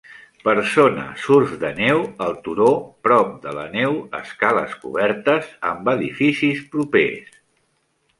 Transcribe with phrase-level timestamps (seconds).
[0.45, 2.69] Persona surf de neu al turó
[3.07, 7.37] prop de la neu escales cobertes amb edificis propers.